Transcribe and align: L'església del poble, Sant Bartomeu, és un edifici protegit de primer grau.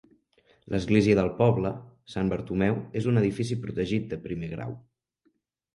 L'església 0.75 1.17
del 1.19 1.29
poble, 1.41 1.73
Sant 2.15 2.33
Bartomeu, 2.33 2.81
és 3.03 3.09
un 3.13 3.23
edifici 3.25 3.61
protegit 3.67 4.13
de 4.15 4.23
primer 4.27 4.53
grau. 4.57 4.77